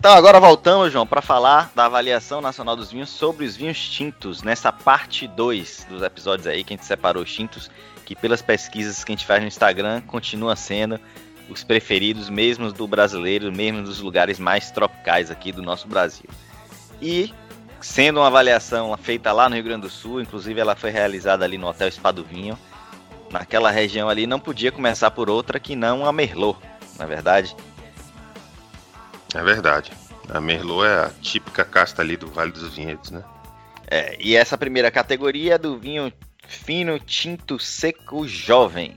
[0.00, 4.42] Então agora voltamos, João, para falar da avaliação nacional dos vinhos sobre os vinhos tintos,
[4.42, 7.70] nessa parte 2 dos episódios aí que a gente separou os tintos,
[8.06, 10.98] que pelas pesquisas que a gente faz no Instagram, continua sendo
[11.50, 16.30] os preferidos mesmo do brasileiro, mesmo dos lugares mais tropicais aqui do nosso Brasil.
[16.98, 17.34] E
[17.78, 21.58] sendo uma avaliação feita lá no Rio Grande do Sul, inclusive ela foi realizada ali
[21.58, 22.58] no Hotel Espadovinho,
[23.30, 26.58] naquela região ali não podia começar por outra que não a Merlot,
[26.98, 27.54] na é verdade.
[29.34, 29.92] É verdade.
[30.28, 33.22] A Merlot é a típica casta ali do Vale dos Vinhedos, né?
[33.86, 36.12] É, e essa primeira categoria é do vinho
[36.46, 38.96] fino tinto seco jovem.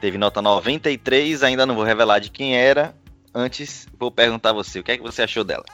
[0.00, 2.94] Teve nota 93, ainda não vou revelar de quem era.
[3.34, 5.64] Antes, vou perguntar a você, o que é que você achou dela?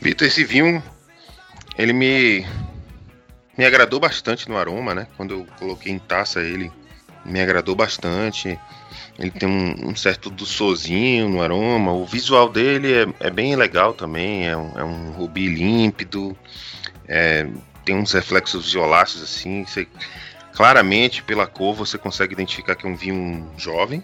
[0.00, 0.82] Vitor, esse vinho,
[1.76, 2.46] ele me
[3.56, 5.06] me agradou bastante no aroma, né?
[5.16, 6.70] Quando eu coloquei em taça ele,
[7.26, 8.58] me agradou bastante.
[9.18, 11.92] Ele tem um, um certo doçozinho no aroma.
[11.92, 14.46] O visual dele é, é bem legal também.
[14.46, 16.36] É um, é um rubi límpido.
[17.08, 17.46] É,
[17.84, 19.64] tem uns reflexos violáceos assim.
[19.64, 19.88] Você,
[20.52, 24.02] claramente, pela cor, você consegue identificar que é um vinho jovem.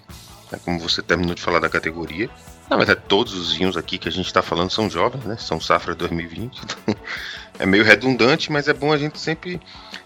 [0.51, 2.29] Né, como você terminou de falar da categoria.
[2.71, 5.37] Na verdade, todos os vinhos aqui que a gente está falando são jovens, né?
[5.37, 6.59] São safra 2020.
[6.63, 6.97] Então
[7.59, 9.61] é meio redundante, mas é bom a gente sempre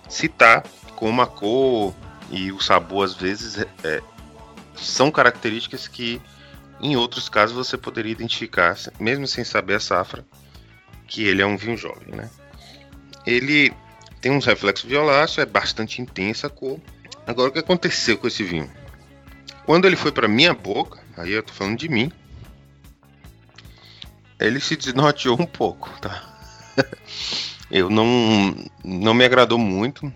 [0.09, 0.65] citar
[0.97, 1.95] como a cor
[2.31, 4.03] e o sabor, às vezes, é,
[4.75, 6.21] são características que
[6.81, 10.27] em outros casos você poderia identificar, mesmo sem saber a safra,
[11.07, 12.31] que ele é um vinho jovem, né?
[13.27, 13.73] Ele
[14.21, 16.81] tem uns reflexos violáceos, é bastante intensa a cor.
[17.27, 18.71] Agora o que aconteceu com esse vinho?
[19.65, 22.13] Quando ele foi para minha boca, aí eu tô falando de mim,
[24.39, 26.23] ele se desnorteou um pouco, tá?
[27.71, 30.13] eu não não me agradou muito.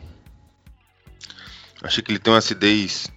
[1.83, 3.11] Achei que ele tem uma acidez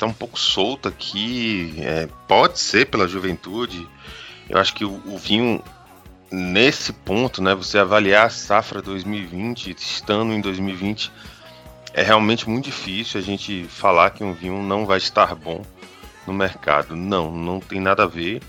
[0.00, 1.74] tá um pouco solto aqui.
[1.78, 3.86] É, pode ser pela juventude.
[4.48, 5.62] Eu acho que o, o, vinho,
[6.30, 11.12] nesse ponto, né, você avaliar a safra 2020, estando em 2020,
[11.92, 15.62] é realmente muito difícil a gente falar que um vinho não vai estar bom
[16.26, 16.96] no mercado.
[16.96, 18.40] Não, não tem nada a ver,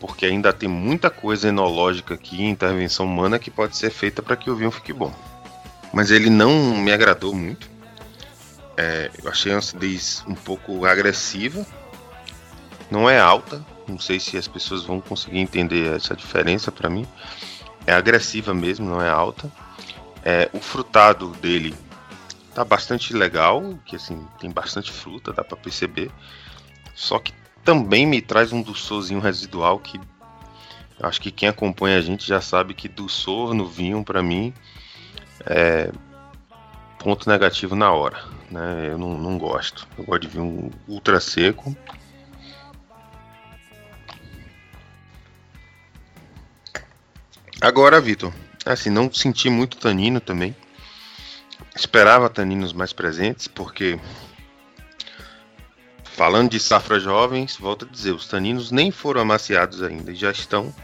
[0.00, 4.50] porque ainda tem muita coisa enológica aqui, intervenção humana, que pode ser feita para que
[4.50, 5.12] o vinho fique bom.
[5.92, 7.77] Mas ele não me agradou muito.
[8.80, 11.66] É, eu achei a acidez um pouco agressiva.
[12.88, 13.66] Não é alta.
[13.88, 17.04] Não sei se as pessoas vão conseguir entender essa diferença para mim.
[17.84, 19.50] É agressiva mesmo, não é alta.
[20.24, 21.74] É, o frutado dele
[22.54, 26.12] tá bastante legal, que assim tem bastante fruta, dá para perceber.
[26.94, 27.34] Só que
[27.64, 30.00] também me traz um doçorzinho residual que
[31.02, 34.54] acho que quem acompanha a gente já sabe que doçor no vinho para mim
[35.46, 35.90] é
[37.08, 38.22] ponto negativo na hora.
[38.50, 38.88] Né?
[38.90, 39.88] Eu não, não gosto.
[39.96, 41.74] Eu gosto de vinho ultra seco.
[47.62, 48.30] Agora, Vitor,
[48.66, 50.54] assim, não senti muito tanino também.
[51.74, 53.98] Esperava taninos mais presentes, porque
[56.04, 60.74] falando de safra jovens, volto a dizer, os taninos nem foram amaciados ainda, já estão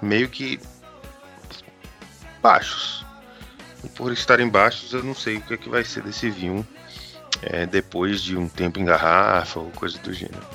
[0.00, 0.60] meio que
[2.40, 3.04] baixos
[3.94, 6.66] por estarem baixos, eu não sei o que, é que vai ser desse vinho
[7.42, 10.46] é, depois de um tempo em garrafa ou coisa do gênero.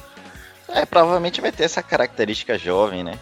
[0.67, 3.17] É, provavelmente vai ter essa característica jovem, né?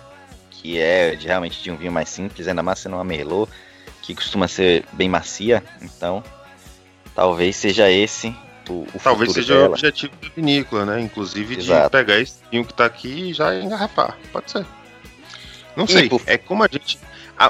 [0.52, 3.52] Que é de, realmente de um vinho mais simples, ainda mais sendo uma Merlot,
[4.02, 5.64] que costuma ser bem macia.
[5.82, 6.24] Então,
[7.16, 8.36] talvez seja esse
[8.70, 9.70] o, o Talvez seja dela.
[9.70, 11.02] o objetivo da vinícola, né?
[11.02, 11.86] Inclusive Exato.
[11.86, 14.18] de pegar esse vinho que tá aqui e já engarrafar.
[14.32, 14.66] Pode ser.
[15.76, 16.10] Não e sei.
[16.10, 16.22] Por...
[16.26, 17.00] É como a gente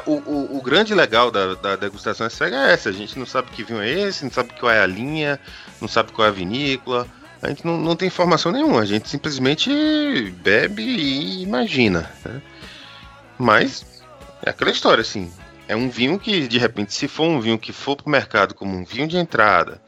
[0.06, 2.90] o, o, o, grande legal da, da degustação cega é essa.
[2.90, 5.40] A gente não sabe que vinho é esse, não sabe qual é a linha,
[5.80, 7.08] não sabe qual é a vinícola.
[7.42, 8.82] A gente não, não tem informação nenhuma.
[8.82, 9.72] A gente simplesmente
[10.42, 12.12] bebe e imagina.
[12.26, 12.42] Né?
[13.38, 14.04] Mas
[14.44, 15.32] é aquela história, assim.
[15.68, 18.54] É um vinho que, de repente, se for um vinho que for para o mercado
[18.54, 19.82] como um vinho de entrada,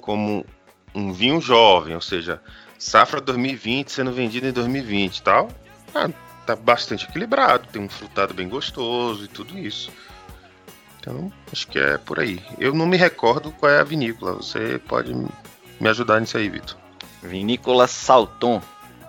[0.00, 0.44] como
[0.94, 2.40] um vinho jovem, ou seja,
[2.78, 5.48] safra 2020 sendo vendido em 2020 e tal,
[5.94, 6.10] ah,
[6.46, 9.90] tá bastante equilibrado, tem um frutado bem gostoso e tudo isso.
[11.00, 12.42] Então, acho que é por aí.
[12.58, 14.34] Eu não me recordo qual é a vinícola.
[14.34, 16.76] Você pode me ajudar nisso aí, Vitor.
[17.22, 18.60] Vinícola Salton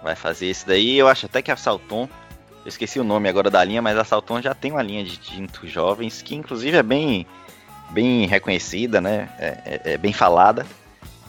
[0.04, 0.98] vai fazer esse daí.
[0.98, 2.08] Eu acho até que a Salton,
[2.64, 5.18] eu esqueci o nome agora da linha, mas a Salton já tem uma linha de
[5.18, 7.26] tintos jovens que, inclusive, é bem,
[7.90, 9.30] bem reconhecida, né?
[9.40, 10.66] É, é, é bem falada.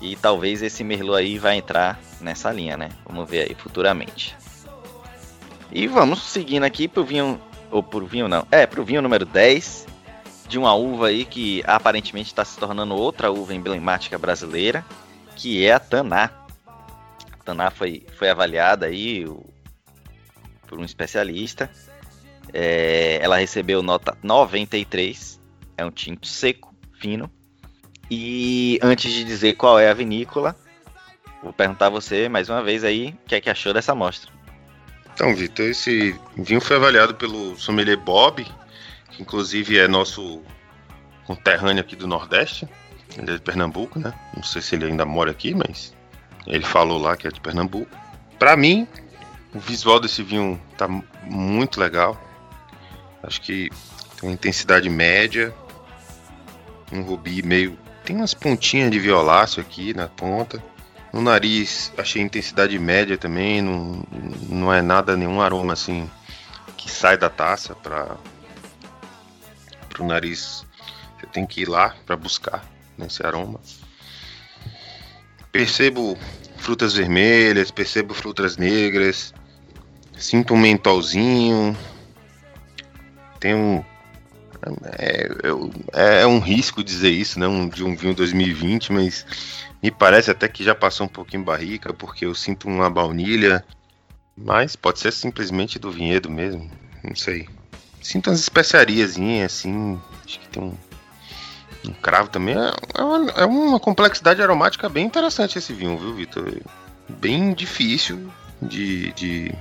[0.00, 2.90] E talvez esse Merlot aí vai entrar nessa linha, né?
[3.06, 4.36] Vamos ver aí futuramente.
[5.70, 7.40] E vamos seguindo aqui pro vinho.
[7.70, 8.46] Ou pro vinho não.
[8.50, 9.86] É, pro vinho número 10.
[10.48, 14.84] De uma uva aí que aparentemente está se tornando outra uva emblemática brasileira.
[15.36, 16.30] Que é a Taná.
[16.66, 19.44] A Taná foi, foi avaliada aí o,
[20.66, 21.70] por um especialista.
[22.52, 25.38] É, ela recebeu nota 93.
[25.76, 27.30] É um tinto seco, fino.
[28.10, 30.56] E antes de dizer qual é a vinícola,
[31.42, 34.37] vou perguntar a você mais uma vez aí o que é que achou dessa amostra.
[35.18, 38.46] Então, Vitor, esse vinho foi avaliado pelo sommelier Bob,
[39.10, 40.40] que inclusive é nosso
[41.26, 42.68] conterrâneo aqui do Nordeste.
[43.16, 44.14] Ele é de Pernambuco, né?
[44.36, 45.92] Não sei se ele ainda mora aqui, mas
[46.46, 47.90] ele falou lá que é de Pernambuco.
[48.38, 48.86] Para mim,
[49.52, 50.86] o visual desse vinho tá
[51.24, 52.16] muito legal.
[53.20, 53.70] Acho que
[54.20, 55.52] tem uma intensidade média,
[56.92, 57.76] um rubi meio.
[58.04, 60.62] Tem umas pontinhas de violáceo aqui na ponta.
[61.12, 63.62] No nariz, achei intensidade média também.
[63.62, 64.02] Não,
[64.48, 66.08] não é nada, nenhum aroma assim
[66.76, 68.16] que sai da taça para
[69.98, 70.64] o nariz.
[71.18, 72.64] Você tem que ir lá para buscar
[72.96, 73.60] nesse aroma.
[75.50, 76.16] Percebo
[76.58, 79.34] frutas vermelhas, percebo frutas negras,
[80.16, 81.76] sinto um mentolzinho,
[83.40, 83.84] tem um.
[84.96, 85.28] É,
[85.92, 87.46] é, é, um risco dizer isso, né?
[87.46, 89.26] Um, de um vinho 2020, mas
[89.82, 93.64] me parece até que já passou um pouquinho barrica, porque eu sinto uma baunilha.
[94.36, 96.70] Mas pode ser simplesmente do vinhedo mesmo,
[97.02, 97.48] não sei.
[98.00, 100.76] Sinto umas especiariazinhas assim, acho que tem um,
[101.88, 102.54] um cravo também.
[102.56, 106.54] É, é, uma, é uma complexidade aromática bem interessante esse vinho, viu, Vitor?
[107.08, 108.30] Bem difícil
[108.62, 109.52] de, de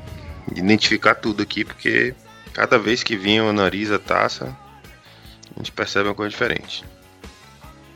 [0.56, 2.14] identificar tudo aqui, porque
[2.58, 4.58] Cada vez que vinha o nariz a taça,
[5.56, 6.84] a gente percebe uma coisa diferente.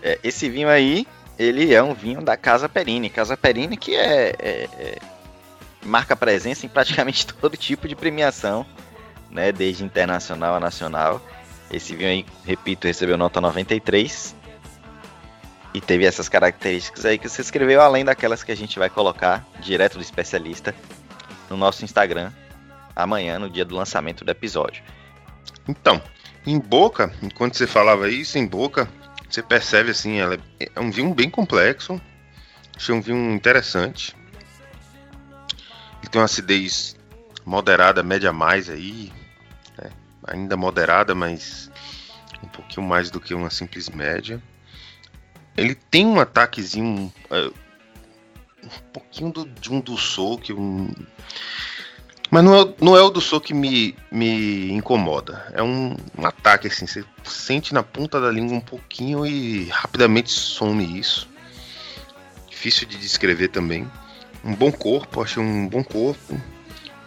[0.01, 1.07] É, esse vinho aí,
[1.37, 3.09] ele é um vinho da Casa Perini.
[3.09, 4.97] Casa Perini que é, é, é
[5.83, 8.65] marca presença em praticamente todo tipo de premiação,
[9.29, 11.21] né, desde internacional a nacional.
[11.71, 14.35] Esse vinho aí, repito, recebeu nota 93
[15.73, 19.45] e teve essas características aí que você escreveu, além daquelas que a gente vai colocar
[19.61, 20.75] direto do especialista
[21.49, 22.31] no nosso Instagram,
[22.95, 24.83] amanhã, no dia do lançamento do episódio.
[25.67, 26.01] Então,
[26.45, 28.89] em boca, enquanto você falava isso, em boca,
[29.29, 32.01] você percebe assim, ela é um vinho bem complexo.
[32.75, 34.15] Achei um vinho interessante.
[36.01, 36.95] Ele tem uma acidez
[37.45, 39.11] moderada, média mais aí.
[39.77, 39.91] Né?
[40.27, 41.69] Ainda moderada, mas
[42.43, 44.41] um pouquinho mais do que uma simples média.
[45.55, 47.13] Ele tem um ataquezinho.
[47.29, 47.53] Uh,
[48.63, 49.95] um pouquinho do, de um do
[50.39, 50.93] que um,
[52.31, 55.45] mas não é, não é o do Sou que me, me incomoda.
[55.53, 56.87] É um, um, ataque assim.
[56.87, 61.29] Você sente na ponta da língua um pouquinho e rapidamente some isso.
[62.49, 63.85] Difícil de descrever também.
[64.45, 66.39] Um bom corpo, achei um bom corpo.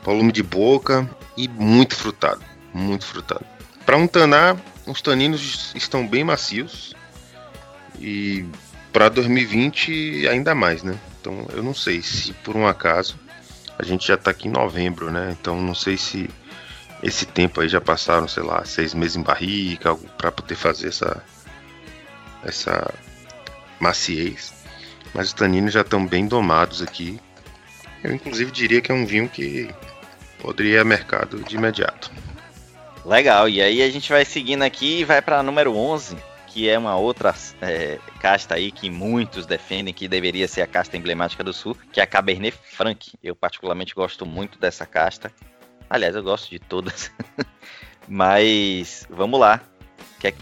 [0.02, 2.42] Volume de boca e muito frutado.
[2.74, 3.46] Muito frutado.
[3.86, 6.94] Para um tanar, os taninos estão bem macios.
[7.98, 8.44] E
[8.92, 10.98] para 2020 ainda mais, né?
[11.18, 13.23] Então eu não sei se por um acaso
[13.78, 15.36] a gente já tá aqui em novembro, né?
[15.40, 16.28] Então não sei se
[17.02, 21.22] esse tempo aí já passaram, sei lá, seis meses em barrica para poder fazer essa
[22.44, 22.92] essa
[23.80, 24.52] maciez.
[25.12, 27.20] Mas os taninos já estão bem domados aqui.
[28.02, 29.70] Eu inclusive diria que é um vinho que
[30.38, 32.10] poderia ir a mercado de imediato.
[33.04, 36.16] Legal, e aí a gente vai seguindo aqui e vai para número 11,
[36.54, 40.96] que é uma outra é, casta aí que muitos defendem que deveria ser a casta
[40.96, 43.10] emblemática do Sul, que é a Cabernet Franc.
[43.20, 45.32] Eu particularmente gosto muito dessa casta.
[45.90, 47.10] Aliás, eu gosto de todas.
[48.06, 49.60] Mas vamos lá.
[50.20, 50.34] Que é...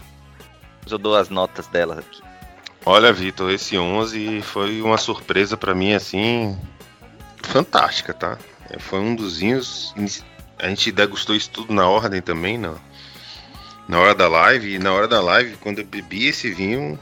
[0.87, 2.21] Eu dou as notas delas aqui.
[2.85, 6.55] Olha, Vitor, esse 11 foi uma surpresa para mim assim
[7.41, 8.37] fantástica, tá?
[8.77, 9.95] Foi um dos vinhos.
[10.59, 12.79] A gente degustou isso tudo na ordem também, não?
[13.87, 14.75] Na hora da live.
[14.75, 16.99] E na hora da live, quando eu bebi esse vinho,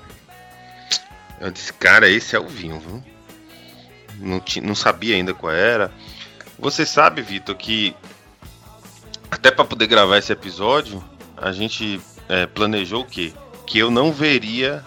[1.39, 3.03] eu disse, cara, esse é o vinho, viu?
[4.17, 5.91] Não, não sabia ainda qual era.
[6.59, 7.95] Você sabe, Vitor, que
[9.29, 11.03] até para poder gravar esse episódio,
[11.35, 13.33] a gente é, planejou o quê?
[13.65, 14.83] Que eu não veria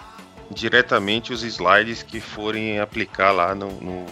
[0.51, 4.07] diretamente os slides que forem aplicar lá no, no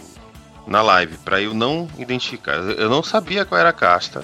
[0.65, 2.55] na live, para eu não identificar.
[2.55, 4.23] Eu não sabia qual era a casta.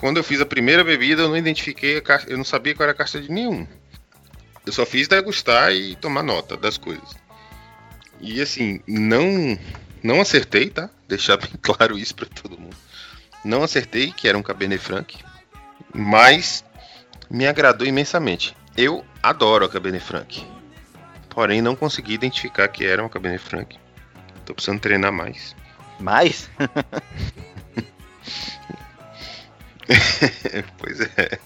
[0.00, 2.92] Quando eu fiz a primeira bebida, eu não identifiquei caixa, eu não sabia qual era
[2.92, 3.68] a caixa de nenhum.
[4.64, 7.14] Eu só fiz degustar e tomar nota das coisas.
[8.18, 9.58] E assim, não
[10.02, 10.88] não acertei, tá?
[11.06, 12.76] Deixar bem claro isso para todo mundo.
[13.44, 15.18] Não acertei que era um Cabernet Franc,
[15.94, 16.64] mas
[17.30, 18.56] me agradou imensamente.
[18.76, 20.46] Eu adoro a Cabernet Franc.
[21.28, 23.78] Porém, não consegui identificar que era uma Cabernet Franc.
[24.46, 25.54] Tô precisando treinar mais.
[25.98, 26.48] Mais?
[30.78, 31.38] pois é.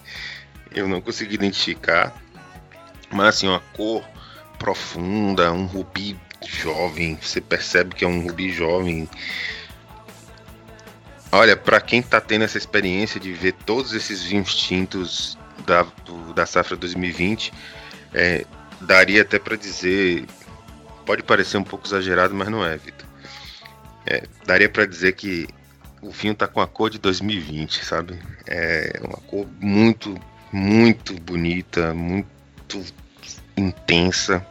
[0.75, 2.15] Eu não consegui identificar.
[3.11, 4.05] Mas assim, uma cor
[4.59, 7.19] profunda, um rubi jovem.
[7.21, 9.09] Você percebe que é um rubi jovem.
[11.31, 16.33] Olha, para quem tá tendo essa experiência de ver todos esses vinhos tintos da, do,
[16.33, 17.53] da safra 2020,
[18.13, 18.45] é,
[18.81, 20.27] daria até para dizer,
[21.05, 23.07] pode parecer um pouco exagerado, mas não é, Vitor.
[24.07, 25.49] É, daria para dizer que
[26.05, 28.19] o vinho tá com a cor de 2020, sabe?
[28.47, 30.15] É uma cor muito,
[30.53, 32.85] muito bonita, muito
[33.57, 34.47] intensa.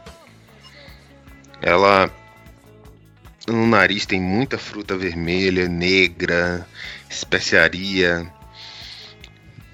[1.62, 2.10] Ela
[3.46, 6.66] no nariz tem muita fruta vermelha, negra,
[7.08, 8.30] especiaria,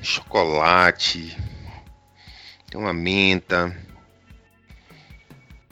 [0.02, 1.36] chocolate,
[2.68, 3.74] tem uma menta,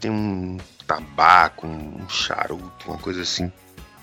[0.00, 3.52] tem um tabaco, um charuto, uma coisa assim.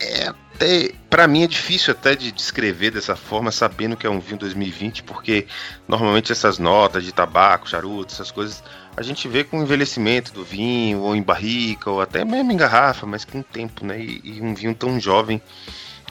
[0.05, 4.21] É até, para mim é difícil até de descrever dessa forma, sabendo que é um
[4.21, 5.45] vinho 2020, porque
[5.85, 8.63] normalmente essas notas de tabaco, charuto, essas coisas,
[8.95, 12.57] a gente vê com o envelhecimento do vinho, ou em barrica, ou até mesmo em
[12.57, 13.99] garrafa, mas com o tempo, né?
[13.99, 15.41] E, e um vinho tão jovem,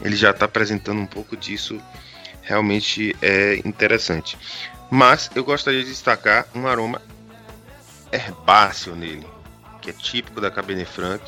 [0.02, 1.80] ele já está apresentando um pouco disso,
[2.42, 4.36] realmente é interessante.
[4.90, 7.00] Mas eu gostaria de destacar um aroma
[8.12, 9.26] herbáceo nele,
[9.80, 11.22] que é típico da Cabernet Franc.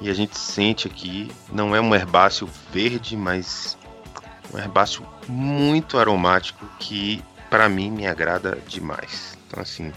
[0.00, 3.76] E a gente sente aqui, não é um herbáceo verde, mas
[4.54, 9.36] um herbáceo muito aromático que para mim me agrada demais.
[9.46, 9.92] Então assim,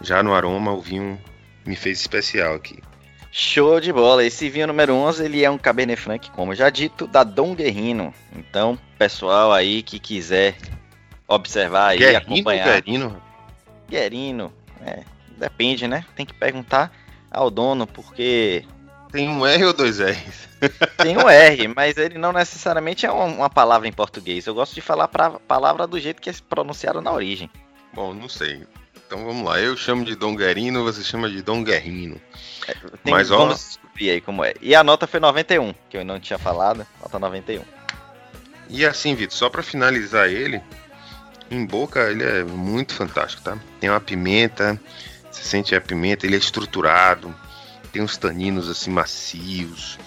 [0.00, 1.18] já no aroma o vinho
[1.64, 2.78] me fez especial aqui.
[3.34, 4.22] Show de bola.
[4.22, 8.12] Esse vinho número 11, ele é um Cabernet Franc, como já dito, da Dom Guerrino.
[8.36, 10.54] Então, pessoal aí que quiser
[11.26, 12.82] observar Guerrino, acompanhar.
[12.82, 13.22] Guerrino?
[13.88, 14.52] Guerrino,
[14.84, 15.02] é,
[15.38, 16.04] depende, né?
[16.14, 16.92] Tem que perguntar
[17.30, 18.66] ao dono, porque...
[19.12, 20.48] Tem um R ou dois R's?
[20.96, 24.46] Tem um R, mas ele não necessariamente é uma palavra em português.
[24.46, 27.50] Eu gosto de falar a palavra do jeito que é pronunciado na origem.
[27.92, 28.66] Bom, não sei.
[29.06, 32.18] Então vamos lá, eu chamo de Dom Guerrino, você chama de Dom Guerrino.
[32.66, 32.72] É,
[33.04, 34.54] tem, Mas ó, vamos descobrir aí como é.
[34.62, 37.62] E a nota foi 91, que eu não tinha falado, nota 91.
[38.70, 40.62] E assim, Vitor, só para finalizar ele,
[41.50, 43.58] em boca ele é muito fantástico, tá?
[43.78, 44.80] Tem uma pimenta,
[45.30, 47.34] você sente a pimenta, ele é estruturado,
[47.92, 49.98] tem uns taninos assim macios.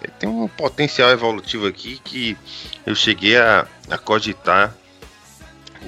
[0.00, 2.36] É, tem um potencial evolutivo aqui que
[2.86, 4.74] eu cheguei a, a cogitar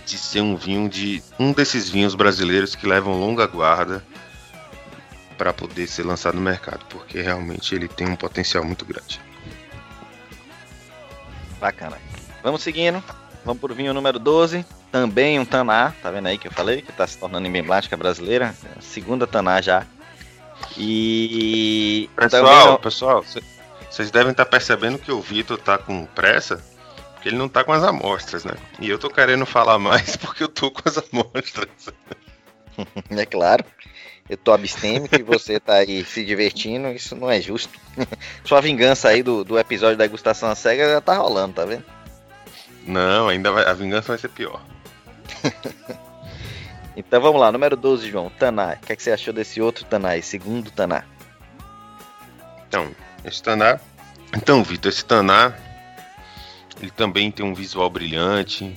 [0.07, 4.05] de ser um vinho de um desses vinhos brasileiros que levam longa guarda
[5.37, 9.21] para poder ser lançado no mercado, porque realmente ele tem um potencial muito grande.
[11.61, 11.99] Bacana.
[12.43, 13.03] Vamos seguindo.
[13.45, 14.65] Vamos pro vinho número 12.
[14.91, 16.83] Também um Taná, tá vendo aí que eu falei?
[16.83, 18.55] Que está se tornando emblemática brasileira.
[18.81, 19.87] Segunda Taná já.
[20.77, 22.09] E.
[22.17, 22.77] Pessoal, não...
[22.79, 23.25] pessoal,
[23.91, 26.63] vocês devem estar tá percebendo que o Vitor tá com pressa
[27.23, 28.55] porque ele não tá com as amostras, né?
[28.81, 31.69] E eu tô querendo falar mais porque eu tô com as amostras.
[33.11, 33.65] é claro.
[34.29, 37.79] Eu tô abstêmico e você tá aí se divertindo, isso não é justo.
[38.45, 41.85] Sua vingança aí do, do episódio da degustação cega já tá rolando, tá vendo?
[42.85, 44.61] Não, ainda vai, a vingança vai ser pior.
[46.97, 48.75] Então vamos lá, número 12, João, Taná.
[48.75, 51.05] O que, é que você achou desse outro Taná, segundo Taná?
[52.69, 52.91] Então,
[53.25, 53.79] esse Taná.
[54.35, 55.55] Então, Vitor, esse Taná
[56.83, 58.77] ele também tem um visual brilhante.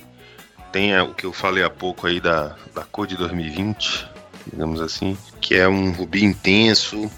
[0.72, 4.08] Tem o que eu falei há pouco aí da, da cor de 2020,
[4.52, 7.10] digamos assim, que é um rubi intenso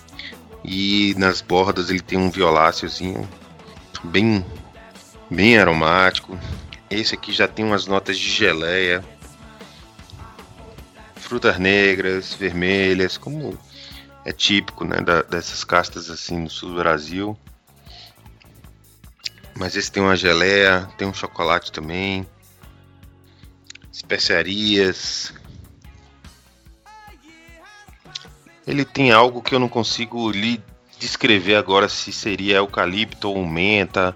[0.64, 3.28] e nas bordas ele tem um violáceozinho
[4.04, 4.46] bem
[5.30, 6.40] bem aromático.
[6.90, 9.04] Esse aqui já tem umas notas de geleia,
[11.28, 13.60] frutas negras, vermelhas, como
[14.24, 17.38] é típico né, da, dessas castas assim no sul do Brasil.
[19.54, 22.26] Mas esse tem uma geleia, tem um chocolate também.
[23.92, 25.34] Especiarias.
[28.66, 30.64] Ele tem algo que eu não consigo lhe
[30.98, 34.16] descrever agora se seria eucalipto ou menta.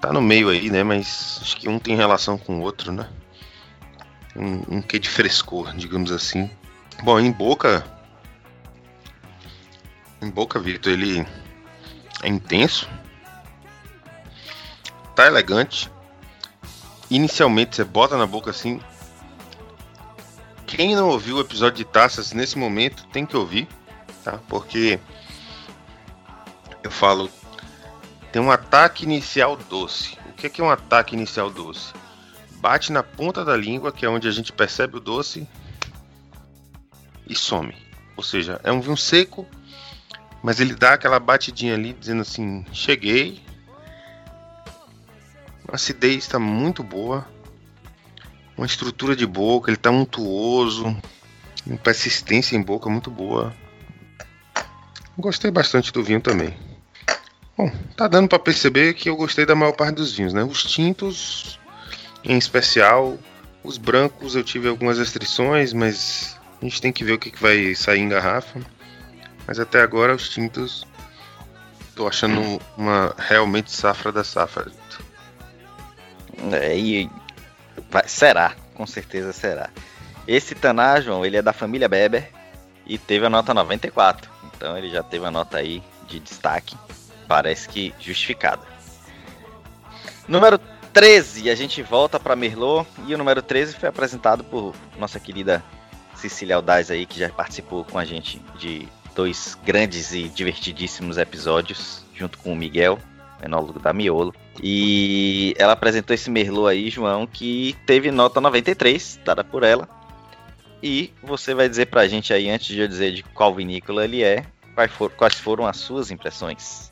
[0.00, 0.84] Tá no meio aí, né?
[0.84, 3.08] Mas acho que um tem relação com o outro, né?
[4.38, 6.50] Um, um quê de frescor, digamos assim.
[7.02, 7.84] Bom, em boca.
[10.22, 11.26] Em boca, Victor, ele
[12.22, 12.88] é intenso
[15.18, 15.90] tá elegante.
[17.10, 18.80] Inicialmente você bota na boca assim.
[20.64, 23.66] Quem não ouviu o episódio de taças nesse momento tem que ouvir,
[24.22, 24.38] tá?
[24.48, 25.00] Porque
[26.84, 27.28] eu falo
[28.30, 30.16] tem um ataque inicial doce.
[30.28, 31.92] O que é, que é um ataque inicial doce?
[32.60, 35.46] Bate na ponta da língua, que é onde a gente percebe o doce,
[37.26, 37.74] e some.
[38.16, 39.46] Ou seja, é um vinho seco,
[40.42, 43.42] mas ele dá aquela batidinha ali, dizendo assim: cheguei,
[45.70, 47.26] a acidez está muito boa.
[48.56, 50.96] Uma estrutura de boca, ele está untuoso.
[51.66, 53.54] Uma persistência em boca muito boa.
[55.16, 56.56] Gostei bastante do vinho também.
[57.56, 60.42] Bom, tá dando para perceber que eu gostei da maior parte dos vinhos, né?
[60.42, 61.58] Os tintos,
[62.28, 63.18] em especial,
[63.64, 67.42] os brancos eu tive algumas restrições, mas a gente tem que ver o que, que
[67.42, 68.60] vai sair em garrafa.
[69.46, 70.86] Mas até agora os tintos
[71.96, 74.70] tô achando uma realmente safra da safra.
[76.52, 77.10] É, e
[77.90, 79.70] vai, será, com certeza será.
[80.26, 82.30] Esse Taná, ele é da família Beber
[82.86, 84.30] e teve a nota 94.
[84.44, 86.76] Então ele já teve a nota aí de destaque
[87.28, 88.62] parece que justificada.
[90.26, 90.58] Número
[90.98, 95.62] 13, a gente volta para Merlot e o número 13 foi apresentado por nossa querida
[96.16, 102.04] Cecília Aldaz aí, que já participou com a gente de dois grandes e divertidíssimos episódios,
[102.12, 102.98] junto com o Miguel,
[103.40, 104.34] enólogo da Miolo.
[104.60, 109.88] E ela apresentou esse Merlot aí, João, que teve nota 93, dada por ela.
[110.82, 114.24] E você vai dizer pra gente aí, antes de eu dizer de qual vinícola ele
[114.24, 114.44] é,
[115.16, 116.90] quais foram as suas impressões.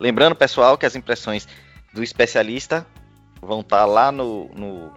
[0.00, 1.46] Lembrando, pessoal, que as impressões
[1.92, 2.84] do especialista
[3.44, 4.92] vão estar tá lá no, no,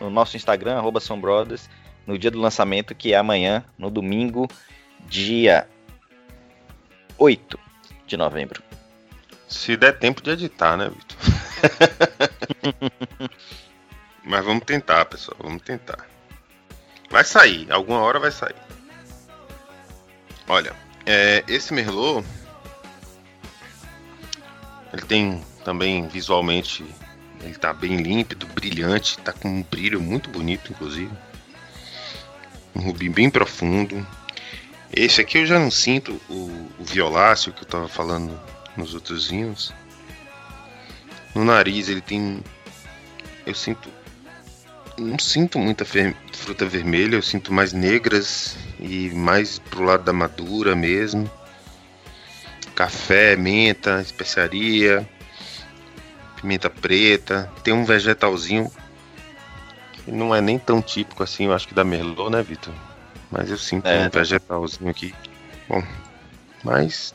[0.00, 1.68] no nosso Instagram, arroba Brothers,
[2.06, 4.48] no dia do lançamento, que é amanhã, no domingo,
[5.06, 5.68] dia
[7.18, 7.58] 8
[8.06, 8.62] de novembro.
[9.46, 11.18] Se der tempo de editar, né, Vitor?
[14.24, 16.06] Mas vamos tentar, pessoal, vamos tentar.
[17.10, 18.56] Vai sair, alguma hora vai sair.
[20.48, 22.24] Olha, é, esse Merlot
[24.92, 26.84] ele tem também visualmente,
[27.42, 31.10] ele tá bem límpido, brilhante, tá com um brilho muito bonito, inclusive.
[32.74, 34.06] Um rubi bem profundo.
[34.94, 38.38] Esse aqui eu já não sinto o, o violáceo que eu tava falando
[38.76, 39.72] nos outros vinhos.
[41.34, 42.42] No nariz ele tem.
[43.46, 43.88] Eu sinto.
[44.98, 50.76] Não sinto muita fruta vermelha, eu sinto mais negras e mais pro lado da madura
[50.76, 51.30] mesmo
[52.74, 55.08] café, menta, especiaria,
[56.42, 57.50] pimenta preta.
[57.62, 58.70] Tem um vegetalzinho
[59.92, 62.74] que não é nem tão típico assim, eu acho que da Merlot, né, Vitor?
[63.30, 65.14] Mas eu sinto é, um vegetalzinho aqui.
[65.68, 65.82] Bom,
[66.62, 67.14] mas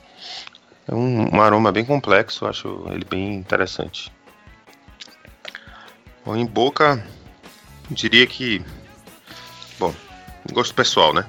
[0.87, 4.11] é um, um, aroma bem complexo, eu acho ele bem interessante.
[6.25, 7.05] Bom, em boca,
[7.91, 8.65] diria que.
[9.77, 9.93] Bom,
[10.51, 11.25] gosto pessoal, né?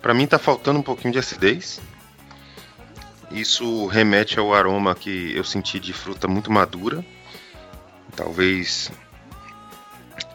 [0.00, 1.80] Para mim tá faltando um pouquinho de acidez.
[3.30, 7.04] Isso remete ao aroma que eu senti de fruta muito madura.
[8.16, 8.90] Talvez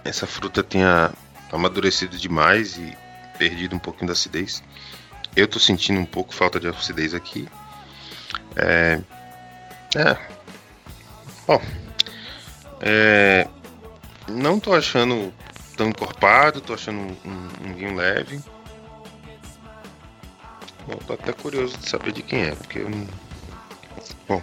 [0.04, 1.12] essa fruta tenha
[1.52, 2.96] amadurecido demais e
[3.38, 4.64] perdido um pouquinho da acidez.
[5.36, 7.48] Eu tô sentindo um pouco falta de acidez aqui.
[8.56, 9.02] É.
[9.96, 10.18] É.
[11.48, 11.62] Bom.
[12.86, 13.48] É,
[14.28, 15.34] não tô achando
[15.78, 18.42] tão encorpado, tô achando um, um vinho leve.
[20.88, 22.86] Bom, tô até curioso de saber de quem é, porque.
[24.28, 24.42] Bom,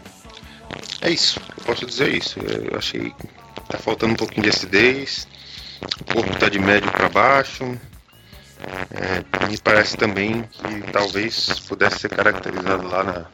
[1.03, 1.41] é isso.
[1.59, 2.39] Eu posso dizer isso.
[2.41, 3.27] Eu achei que
[3.69, 5.29] tá faltando um pouquinho de acidez.
[6.01, 7.65] O corpo tá de médio para baixo.
[8.91, 13.27] É, me parece também que talvez pudesse ser caracterizado lá na.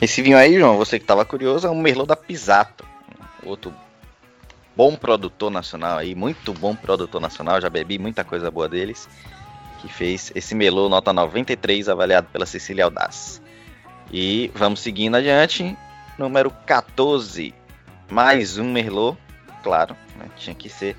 [0.00, 2.86] Esse vinho aí, João, você que tava curioso, é um Merlot da Pisato.
[3.42, 3.72] Outro
[4.76, 7.60] bom produtor nacional aí, muito bom produtor nacional.
[7.60, 9.08] Já bebi muita coisa boa deles
[9.80, 13.40] que fez esse melô nota 93, avaliado pela Cecília Aldaz.
[14.12, 15.76] E vamos seguindo adiante,
[16.18, 17.54] número 14,
[18.10, 19.18] mais um Merlot,
[19.62, 20.96] claro, né, tinha que ser.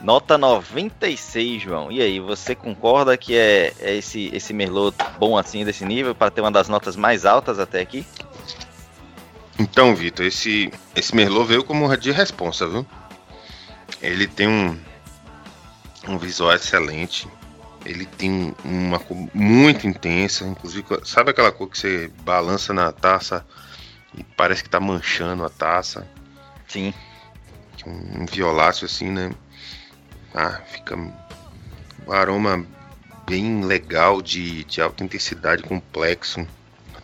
[0.00, 1.90] Nota 96, João.
[1.90, 6.30] E aí, você concorda que é, é esse, esse Merlot bom assim, desse nível, para
[6.30, 8.06] ter uma das notas mais altas até aqui?
[9.58, 12.86] Então, Vitor, esse, esse Merlot veio como de responsa, viu?
[14.02, 14.78] Ele tem um,
[16.06, 17.26] um visual excelente,
[17.86, 23.46] ele tem uma cor muito intensa, inclusive, sabe aquela cor que você balança na taça
[24.16, 26.06] e parece que tá manchando a taça?
[26.66, 26.92] Sim.
[27.86, 29.30] Um violáceo assim, né?
[30.34, 31.12] Ah, fica um
[32.12, 32.66] aroma
[33.26, 36.46] bem legal de, de alta intensidade, complexo.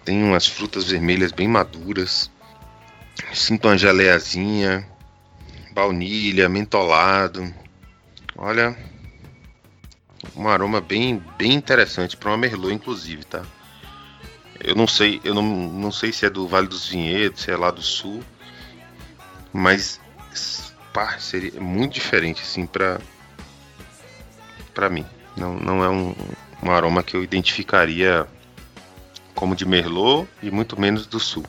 [0.04, 2.28] Tem umas frutas vermelhas bem maduras.
[3.32, 4.86] Sinto uma geleiazinha,
[5.72, 7.54] baunilha, mentolado.
[8.36, 8.76] Olha,
[10.36, 13.42] um aroma bem, bem interessante para uma merlot, inclusive, tá?
[14.60, 17.56] Eu não sei, eu não, não sei se é do Vale dos Vinhedos, se é
[17.56, 18.22] lá do Sul,
[19.52, 20.00] mas
[20.92, 23.00] pá, seria muito diferente assim para
[24.72, 25.04] para mim.
[25.36, 26.14] Não, não é um,
[26.62, 28.26] um aroma que eu identificaria
[29.34, 31.44] como de merlot e muito menos do Sul.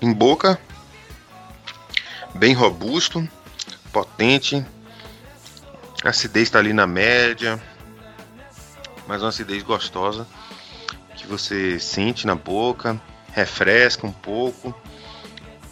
[0.00, 0.58] Em boca,
[2.34, 3.28] bem robusto,
[3.92, 4.64] potente,
[6.04, 7.60] a acidez está ali na média,
[9.08, 10.26] mas uma acidez gostosa
[11.16, 13.00] que você sente na boca,
[13.32, 14.72] refresca um pouco.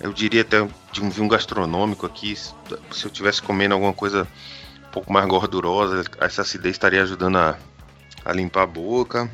[0.01, 2.35] Eu diria até de um vinho gastronômico aqui.
[2.35, 4.27] Se eu tivesse comendo alguma coisa
[4.89, 7.59] um pouco mais gordurosa, essa acidez estaria ajudando a,
[8.25, 9.31] a limpar a boca.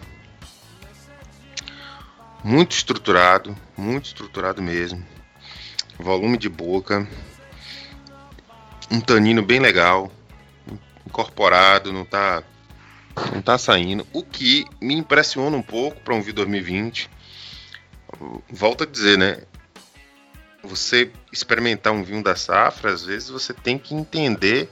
[2.44, 5.02] Muito estruturado, muito estruturado mesmo.
[5.98, 7.08] Volume de boca.
[8.90, 10.10] Um tanino bem legal.
[11.06, 12.42] Incorporado, não tá
[13.33, 14.07] não tá saindo.
[14.12, 17.11] O que me impressiona um pouco para um vinho 2020.
[18.51, 19.38] Volto a dizer, né?
[20.62, 24.70] Você experimentar um vinho da safra, às vezes você tem que entender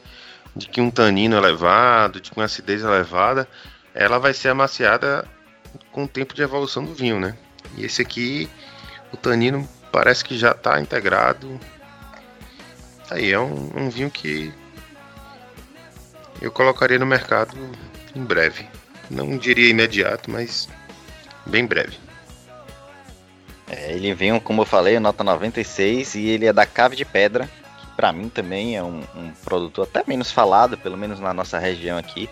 [0.55, 3.49] de que um tanino elevado, de que uma acidez elevada,
[3.95, 5.27] ela vai ser amaciada
[5.91, 7.37] com o tempo de evolução do vinho, né?
[7.77, 8.49] E esse aqui,
[9.13, 11.59] o tanino parece que já está integrado.
[13.11, 14.53] Aí é um, um vinho que
[16.41, 17.57] eu colocaria no mercado
[18.15, 18.67] em breve.
[19.11, 20.69] Não diria imediato, mas
[21.47, 21.97] bem breve.
[23.69, 27.49] É, ele vem, como eu falei, nota 96 e ele é da Cave de Pedra,
[27.79, 31.59] que para mim também é um, um produtor até menos falado, pelo menos na nossa
[31.59, 32.29] região aqui,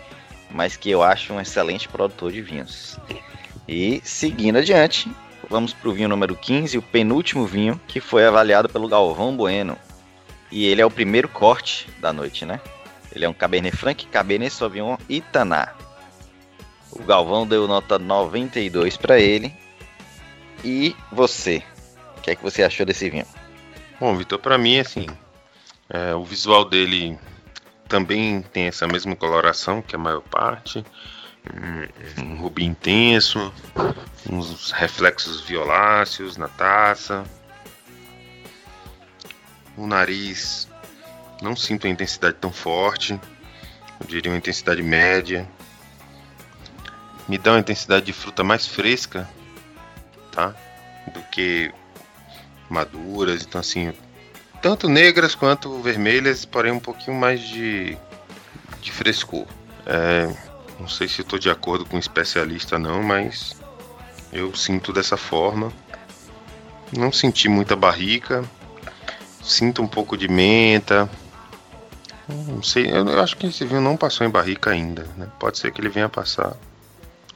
[0.51, 2.99] mas que eu acho um excelente produtor de vinhos.
[3.67, 5.09] E seguindo adiante,
[5.49, 9.77] vamos para o vinho número 15, o penúltimo vinho, que foi avaliado pelo Galvão Bueno.
[10.51, 12.59] E ele é o primeiro corte da noite, né?
[13.13, 15.73] Ele é um Cabernet Franc, Cabernet Sauvignon e Taná.
[16.91, 19.53] O Galvão deu nota 92 para ele.
[20.63, 21.63] E você?
[22.17, 23.25] O que é que você achou desse vinho?
[23.99, 25.07] Bom, Vitor, para mim, assim,
[25.89, 27.17] é, o visual dele
[27.87, 30.85] também tem essa mesma coloração que a maior parte.
[32.19, 33.51] Um, um rubi intenso,
[34.29, 37.23] uns reflexos violáceos na taça.
[39.75, 40.68] O nariz
[41.41, 43.19] não sinto a intensidade tão forte.
[43.99, 45.47] Eu diria uma intensidade média.
[47.27, 49.29] Me dá uma intensidade de fruta mais fresca,
[50.31, 50.55] tá?
[51.13, 51.71] Do que
[52.69, 53.43] maduras.
[53.43, 53.93] Então, assim,
[54.61, 57.97] tanto negras quanto vermelhas, porém um pouquinho mais de,
[58.81, 59.45] de frescor.
[59.85, 60.33] É,
[60.79, 63.55] não sei se estou de acordo com o especialista não, mas
[64.31, 65.71] eu sinto dessa forma.
[66.91, 68.43] Não senti muita barrica,
[69.43, 71.09] sinto um pouco de menta,
[72.29, 75.27] não sei, eu acho que esse vinho não passou em barrica ainda, né?
[75.39, 76.55] Pode ser que ele venha passar.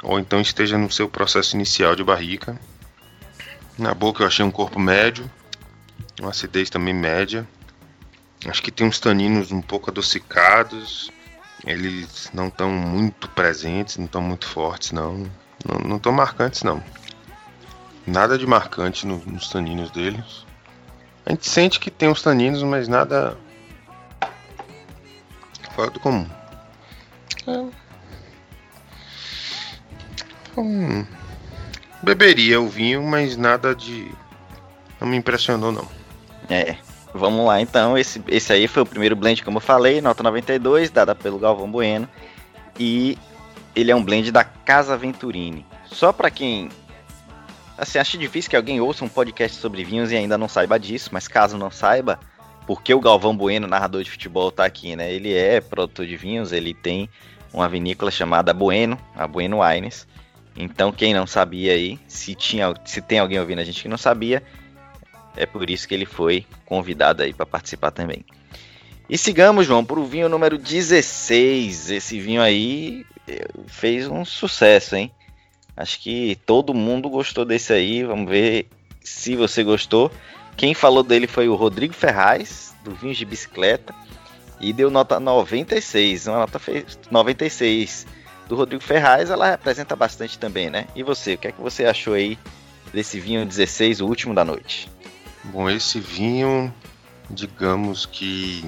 [0.04, 2.60] Ou então esteja no seu processo inicial de barrica.
[3.78, 5.30] Na boca eu achei um corpo médio,
[6.20, 7.48] uma acidez também média.
[8.46, 11.10] Acho que tem uns taninos um pouco adocicados.
[11.66, 15.26] Eles não estão muito presentes, não estão muito fortes, não.
[15.86, 16.84] Não estão marcantes, não.
[18.06, 20.46] Nada de marcante no, nos taninos deles.
[21.26, 23.38] A gente sente que tem uns taninos, mas nada
[25.76, 26.28] fora do comum.
[27.48, 27.66] É.
[30.58, 31.06] Hum,
[32.02, 34.12] beberia o vinho, mas nada de.
[35.00, 35.88] Não me impressionou, não.
[36.50, 36.78] É.
[37.14, 37.98] Vamos lá então.
[37.98, 41.70] Esse, esse aí foi o primeiro blend, como eu falei, nota 92, dada pelo Galvão
[41.70, 42.08] Bueno.
[42.80, 43.18] E
[43.76, 45.66] ele é um blend da Casa Venturini.
[45.86, 46.70] Só para quem.
[47.78, 51.10] Assim, acho difícil que alguém ouça um podcast sobre vinhos e ainda não saiba disso,
[51.12, 52.20] mas caso não saiba,
[52.66, 55.12] porque o Galvão Bueno, narrador de futebol, tá aqui, né?
[55.12, 57.10] Ele é produtor de vinhos, ele tem
[57.54, 60.08] uma vinícola chamada Bueno, a Bueno Wines.
[60.56, 63.98] Então, quem não sabia aí, se, tinha, se tem alguém ouvindo a gente que não
[63.98, 64.44] sabia,
[65.36, 68.24] é por isso que ele foi convidado aí para participar também.
[69.10, 71.92] E sigamos, João, para o vinho número 16.
[71.92, 75.12] Esse vinho aí eh, fez um sucesso, hein?
[75.76, 78.04] Acho que todo mundo gostou desse aí.
[78.04, 78.68] Vamos ver
[79.02, 80.12] se você gostou.
[80.56, 83.94] Quem falou dele foi o Rodrigo Ferraz, do Vinhos de Bicicleta,
[84.60, 86.28] e deu nota 96.
[86.28, 86.60] Uma nota
[87.10, 88.06] 96
[88.48, 90.88] do Rodrigo Ferraz, ela representa bastante também, né?
[90.96, 92.38] E você, o que é que você achou aí
[92.94, 94.90] desse vinho 16, o último da noite?
[95.46, 96.74] Bom, esse vinho,
[97.30, 98.66] digamos que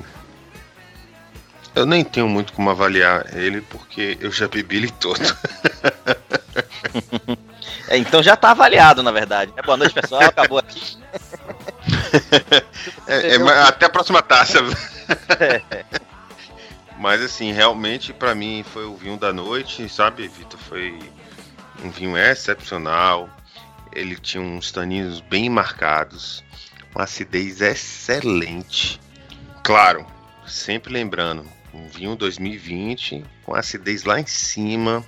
[1.73, 5.19] eu nem tenho muito como avaliar ele porque eu já bebi ele todo.
[7.89, 9.51] é, então já está avaliado, na verdade.
[9.57, 10.21] É, boa noite, pessoal.
[10.21, 10.97] Acabou aqui.
[13.07, 14.59] é, é, até a próxima taça.
[16.97, 20.59] Mas assim, realmente para mim foi o vinho da noite, sabe, Vitor?
[20.59, 20.97] Foi
[21.83, 23.29] um vinho excepcional.
[23.93, 26.43] Ele tinha uns taninos bem marcados,
[26.93, 28.99] uma acidez excelente.
[29.63, 30.05] Claro,
[30.45, 35.03] sempre lembrando, um vinho 2020 com acidez lá em cima,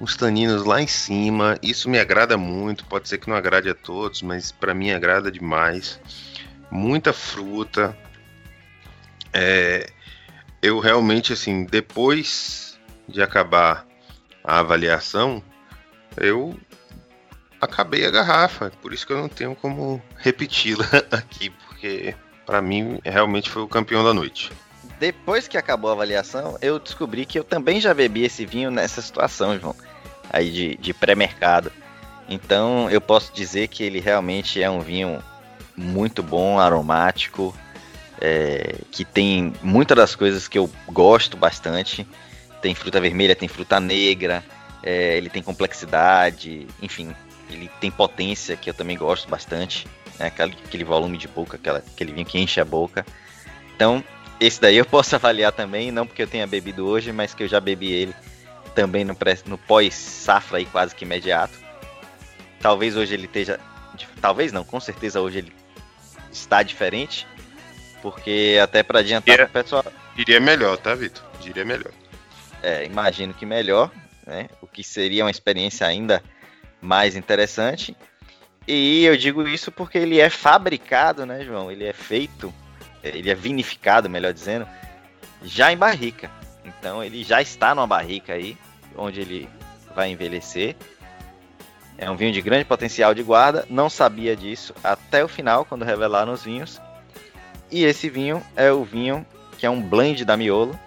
[0.00, 1.58] uns taninos lá em cima.
[1.62, 2.84] Isso me agrada muito.
[2.86, 6.00] Pode ser que não agrade a todos, mas para mim agrada demais.
[6.70, 7.96] Muita fruta.
[9.32, 9.90] É,
[10.62, 12.78] eu realmente assim, depois
[13.08, 13.86] de acabar
[14.44, 15.42] a avaliação,
[16.16, 16.58] eu
[17.60, 22.14] acabei a garrafa, por isso que eu não tenho como repeti-la aqui, porque
[22.46, 24.50] para mim realmente foi o campeão da noite.
[24.98, 29.00] Depois que acabou a avaliação, eu descobri que eu também já bebi esse vinho nessa
[29.00, 29.74] situação, João,
[30.30, 31.72] aí de, de pré-mercado.
[32.28, 35.22] Então eu posso dizer que ele realmente é um vinho
[35.80, 37.54] muito bom, aromático,
[38.20, 42.06] é, que tem muitas das coisas que eu gosto bastante.
[42.60, 44.44] Tem fruta vermelha, tem fruta negra,
[44.82, 47.14] é, ele tem complexidade, enfim,
[47.48, 49.88] ele tem potência que eu também gosto bastante,
[50.18, 50.26] né?
[50.26, 53.06] aquele, aquele volume de boca, aquela, aquele vinho que enche a boca.
[53.74, 54.04] Então,
[54.38, 57.48] esse daí eu posso avaliar também, não porque eu tenha bebido hoje, mas que eu
[57.48, 58.14] já bebi ele
[58.74, 59.16] também no,
[59.46, 61.58] no pós-safra aí quase que imediato.
[62.60, 63.58] Talvez hoje ele esteja.
[64.20, 65.52] Talvez não, com certeza hoje ele
[66.30, 67.26] está diferente.
[68.02, 69.84] Porque até para adiantar Diria, pessoal.
[70.16, 71.22] Diria melhor, tá, Vitor?
[71.40, 71.92] Diria melhor.
[72.62, 73.90] É, imagino que melhor,
[74.26, 74.48] né?
[74.60, 76.22] O que seria uma experiência ainda
[76.80, 77.96] mais interessante.
[78.66, 81.70] E eu digo isso porque ele é fabricado, né, João?
[81.70, 82.52] Ele é feito,
[83.02, 84.66] ele é vinificado, melhor dizendo,
[85.42, 86.30] já em barrica.
[86.64, 88.56] Então ele já está numa barrica aí,
[88.96, 89.48] onde ele
[89.94, 90.76] vai envelhecer.
[92.00, 93.66] É um vinho de grande potencial de guarda.
[93.68, 96.80] Não sabia disso até o final, quando revelaram os vinhos.
[97.70, 99.24] E esse vinho é o vinho
[99.58, 100.80] que é um blend da Miolo.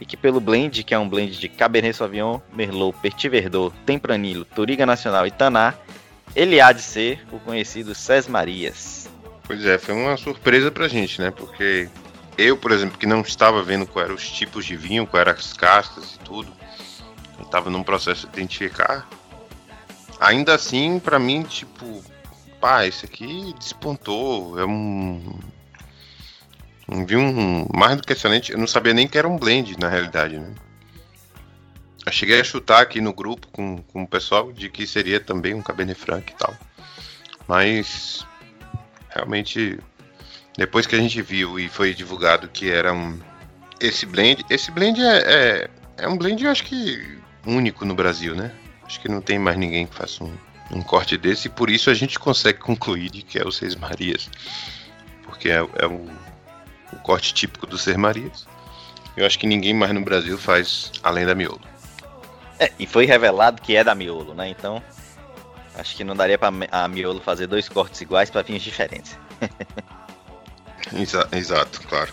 [0.00, 4.44] E que pelo blend, que é um blend de Cabernet Sauvignon, Merlot, Petit Verdot, Tempranillo,
[4.44, 5.74] Turiga Nacional e Taná,
[6.34, 9.08] ele há de ser o conhecido Cés Marias.
[9.44, 11.30] Pois é, foi uma surpresa pra gente, né?
[11.30, 11.88] Porque
[12.36, 15.38] eu, por exemplo, que não estava vendo quais eram os tipos de vinho, quais eram
[15.38, 16.50] as castas e tudo,
[17.38, 19.06] eu estava num processo de identificar.
[20.22, 22.00] Ainda assim, para mim, tipo,
[22.60, 25.36] pá, esse aqui despontou, é um
[26.88, 28.52] um vinho mais do que excelente.
[28.52, 30.54] Eu não sabia nem que era um blend, na realidade, né?
[32.06, 35.54] Eu cheguei a chutar aqui no grupo com, com o pessoal de que seria também
[35.54, 36.54] um Cabernet Franc e tal.
[37.48, 38.24] Mas
[39.08, 39.78] realmente
[40.56, 43.18] depois que a gente viu e foi divulgado que era um
[43.80, 48.36] esse blend, esse blend é, é, é um blend eu acho que único no Brasil,
[48.36, 48.52] né?
[48.92, 50.36] Acho que não tem mais ninguém que faça um,
[50.70, 53.74] um corte desse e por isso a gente consegue concluir de que é o Seis
[53.74, 54.28] Marias,
[55.24, 56.10] porque é, é o
[56.92, 58.46] o corte típico do Ser Marias.
[59.16, 61.60] Eu acho que ninguém mais no Brasil faz além da Miolo.
[62.58, 64.48] É, e foi revelado que é da Miolo, né?
[64.48, 64.82] Então,
[65.74, 69.18] acho que não daria para a Miolo fazer dois cortes iguais para vinhos diferentes.
[70.94, 72.12] Exa exato, claro.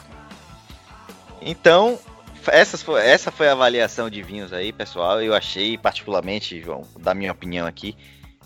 [1.42, 2.00] Então,
[2.48, 5.22] essa foi, essa foi a avaliação de vinhos aí, pessoal.
[5.22, 7.96] Eu achei, particularmente, João, da minha opinião aqui,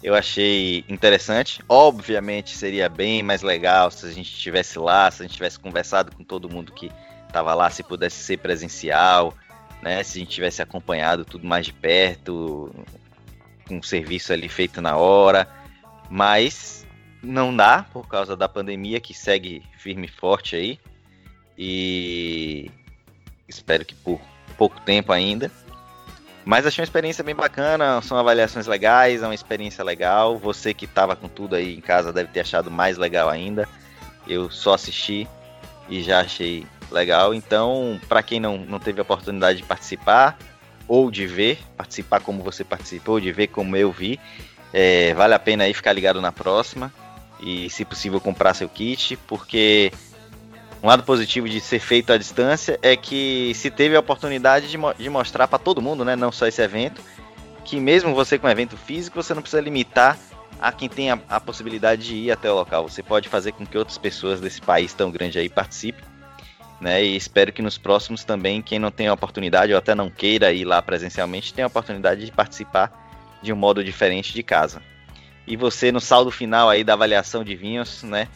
[0.01, 1.63] eu achei interessante.
[1.67, 6.15] Obviamente seria bem mais legal se a gente estivesse lá, se a gente tivesse conversado
[6.15, 6.91] com todo mundo que
[7.25, 9.33] estava lá, se pudesse ser presencial,
[9.81, 10.03] né?
[10.03, 12.73] Se a gente tivesse acompanhado tudo mais de perto,
[13.67, 15.47] com o serviço ali feito na hora.
[16.09, 16.85] Mas
[17.21, 20.79] não dá por causa da pandemia que segue firme e forte aí.
[21.57, 22.69] E
[23.47, 24.19] espero que por
[24.57, 25.51] pouco tempo ainda.
[26.45, 30.37] Mas achei uma experiência bem bacana, são avaliações legais, é uma experiência legal.
[30.37, 33.67] Você que estava com tudo aí em casa deve ter achado mais legal ainda.
[34.27, 35.27] Eu só assisti
[35.87, 37.33] e já achei legal.
[37.33, 40.37] Então, para quem não, não teve a oportunidade de participar
[40.87, 44.19] ou de ver, participar como você participou, de ver como eu vi,
[44.73, 46.91] é, vale a pena aí ficar ligado na próxima
[47.39, 49.91] e, se possível, comprar seu kit, porque
[50.83, 54.77] um lado positivo de ser feito à distância é que se teve a oportunidade de,
[54.77, 57.01] mo de mostrar para todo mundo, né, não só esse evento,
[57.63, 60.19] que mesmo você com evento físico, você não precisa limitar
[60.59, 62.89] a quem tem a, a, possibilidade de ir até o local.
[62.89, 66.03] Você pode fazer com que outras pessoas desse país tão grande aí participem.
[66.81, 70.09] Né, e espero que nos próximos também, quem não tem a oportunidade ou até não
[70.09, 72.91] queira ir lá presencialmente, tenha a oportunidade de participar
[73.41, 74.81] de um modo diferente de casa.
[75.47, 78.27] E você, no saldo final aí da avaliação de vinhos, né,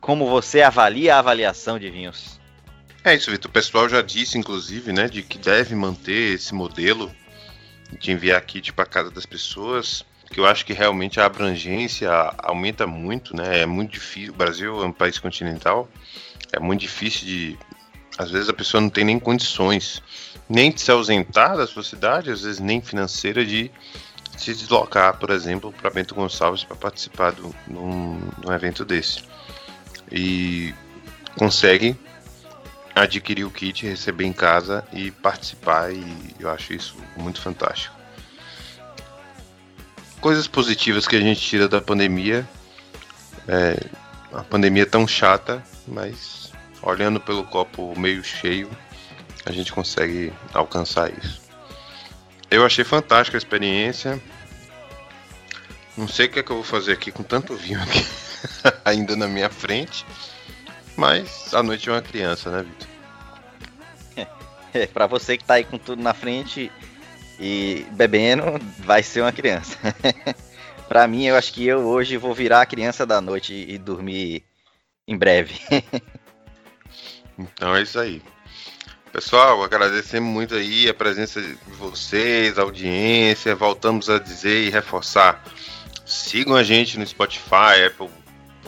[0.00, 2.38] como você avalia a avaliação de vinhos.
[3.04, 3.48] É isso, Vitor.
[3.48, 7.10] O pessoal já disse, inclusive, né, de que deve manter esse modelo
[7.98, 12.86] de enviar kit para casa das pessoas, que eu acho que realmente a abrangência aumenta
[12.86, 13.60] muito, né?
[13.60, 14.32] É muito difícil.
[14.32, 15.88] O Brasil é um país continental,
[16.52, 17.58] é muito difícil de.
[18.18, 20.02] Às vezes a pessoa não tem nem condições,
[20.48, 23.70] nem de se ausentar da sua cidade, às vezes nem financeira, de
[24.36, 29.22] se deslocar, por exemplo, para Bento Gonçalves para participar de um evento desse
[30.10, 30.74] e
[31.36, 31.96] consegue
[32.94, 37.94] adquirir o kit, receber em casa e participar e eu acho isso muito fantástico.
[40.20, 42.48] Coisas positivas que a gente tira da pandemia.
[43.46, 43.78] É,
[44.32, 48.68] a pandemia é tão chata, mas olhando pelo copo meio cheio,
[49.46, 51.40] a gente consegue alcançar isso.
[52.50, 54.20] Eu achei fantástica a experiência.
[55.96, 58.04] Não sei o que é que eu vou fazer aqui com tanto vinho aqui
[58.84, 60.04] ainda na minha frente.
[60.96, 62.88] Mas a noite é uma criança, né, Vitor?
[64.74, 66.70] É, pra você que tá aí com tudo na frente
[67.40, 68.44] e bebendo,
[68.78, 69.78] vai ser uma criança.
[70.88, 74.44] pra mim, eu acho que eu hoje vou virar a criança da noite e dormir
[75.06, 75.58] em breve.
[77.38, 78.22] então é isso aí.
[79.12, 83.54] Pessoal, agradecemos muito aí a presença de vocês, a audiência.
[83.54, 85.42] Voltamos a dizer e reforçar.
[86.04, 88.10] Sigam a gente no Spotify, Apple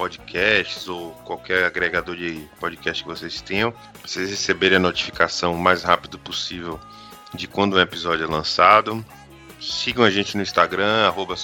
[0.00, 3.70] Podcasts ou qualquer agregador de podcast que vocês tenham.
[3.70, 6.80] Pra vocês receberem a notificação o mais rápido possível
[7.34, 9.04] de quando um episódio é lançado.
[9.60, 11.34] Sigam a gente no Instagram, arroba.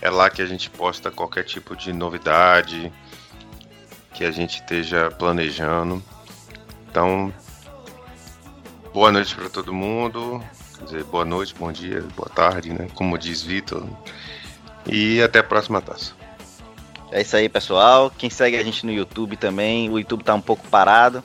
[0.00, 2.92] É lá que a gente posta qualquer tipo de novidade
[4.14, 6.00] que a gente esteja planejando.
[6.88, 7.34] Então,
[8.94, 10.40] boa noite para todo mundo.
[10.78, 12.86] Quer dizer, boa noite, bom dia, boa tarde, né?
[12.94, 13.84] Como diz Vitor.
[14.86, 16.14] E até a próxima taça.
[17.10, 18.10] É isso aí, pessoal.
[18.10, 21.22] Quem segue a gente no YouTube também, o YouTube tá um pouco parado,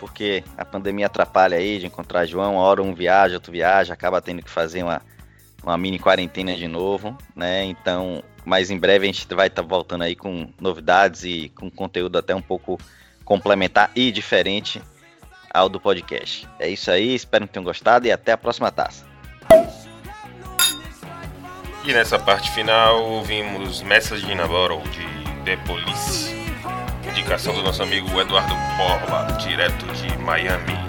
[0.00, 2.54] porque a pandemia atrapalha aí de encontrar João.
[2.54, 5.02] Uma hora um viaja, outro viaja, acaba tendo que fazer uma,
[5.62, 7.64] uma mini quarentena de novo, né?
[7.64, 11.70] Então, mais em breve a gente vai estar tá voltando aí com novidades e com
[11.70, 12.78] conteúdo até um pouco
[13.24, 14.80] complementar e diferente
[15.52, 16.48] ao do podcast.
[16.58, 19.06] É isso aí, espero que tenham gostado e até a próxima taça.
[21.84, 25.17] E nessa parte final ouvimos Message in a Bottle de
[25.48, 26.30] The Police,
[27.08, 30.87] indicação do nosso amigo Eduardo Borba, direto de Miami.